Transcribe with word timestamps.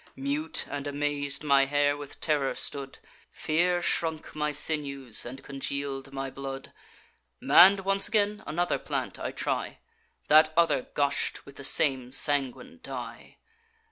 Mute 0.15 0.65
and 0.67 0.87
amaz'd, 0.87 1.43
my 1.43 1.65
hair 1.65 1.95
with 1.95 2.19
terror 2.19 2.55
stood; 2.55 2.97
Fear 3.29 3.83
shrunk 3.83 4.33
my 4.33 4.51
sinews, 4.51 5.27
and 5.27 5.43
congeal'd 5.43 6.11
my 6.11 6.31
blood. 6.31 6.73
Mann'd 7.39 7.81
once 7.81 8.07
again, 8.07 8.41
another 8.47 8.79
plant 8.79 9.19
I 9.19 9.29
try: 9.29 9.77
That 10.27 10.51
other 10.57 10.87
gush'd 10.95 11.41
with 11.41 11.57
the 11.57 11.63
same 11.63 12.11
sanguine 12.11 12.79
dye. 12.81 13.37